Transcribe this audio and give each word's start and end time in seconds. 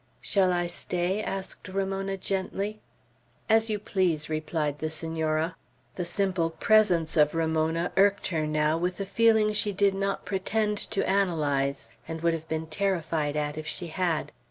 "Shall 0.19 0.51
I 0.51 0.65
stay?" 0.65 1.21
asked 1.21 1.67
Ramona, 1.67 2.17
gently. 2.17 2.81
"As 3.47 3.69
you 3.69 3.77
please," 3.77 4.29
replied 4.31 4.79
the 4.79 4.89
Senora. 4.89 5.55
The 5.95 6.05
simple 6.05 6.49
presence 6.49 7.15
of 7.15 7.35
Ramona 7.35 7.91
irked 7.95 8.25
her 8.29 8.47
now 8.47 8.79
with 8.79 8.99
a 8.99 9.05
feeling 9.05 9.53
she 9.53 9.71
did 9.71 9.93
not 9.93 10.25
pretend 10.25 10.79
to 10.79 11.07
analyze, 11.07 11.91
and 12.07 12.19
would 12.21 12.33
have 12.33 12.47
been 12.49 12.65
terrified 12.65 13.37
at 13.37 13.59
if 13.59 13.67
she 13.67 13.89
had. 13.89 14.31